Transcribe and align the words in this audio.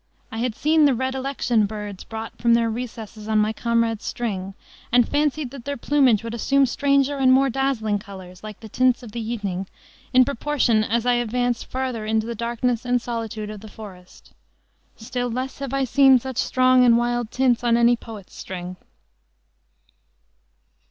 I 0.31 0.39
had 0.39 0.55
seen 0.55 0.85
the 0.85 0.95
red 0.95 1.13
election 1.13 1.67
birds 1.67 2.03
brought 2.03 2.35
from 2.41 2.55
their 2.55 2.71
recesses 2.71 3.27
on 3.27 3.37
my 3.37 3.53
comrade's 3.53 4.03
string, 4.03 4.55
and 4.91 5.07
fancied 5.07 5.51
that 5.51 5.63
their 5.63 5.77
plumage 5.77 6.23
would 6.23 6.33
assume 6.33 6.65
stranger 6.65 7.17
and 7.17 7.31
more 7.31 7.51
dazzling 7.51 7.99
colors, 7.99 8.43
like 8.43 8.61
the 8.61 8.67
tints 8.67 9.03
of 9.03 9.15
evening, 9.15 9.67
in 10.11 10.25
proportion 10.25 10.83
as 10.83 11.05
I 11.05 11.13
advanced 11.13 11.67
farther 11.67 12.03
into 12.07 12.25
the 12.25 12.33
darkness 12.33 12.83
and 12.83 12.99
solitude 12.99 13.51
of 13.51 13.61
the 13.61 13.67
forest. 13.67 14.33
Still 14.95 15.29
less 15.29 15.59
have 15.59 15.71
I 15.71 15.83
seen 15.83 16.17
such 16.17 16.37
strong 16.37 16.83
and 16.83 16.97
wild 16.97 17.29
tints 17.29 17.63
on 17.63 17.77
any 17.77 17.95
poet's 17.95 18.33
string." 18.33 18.77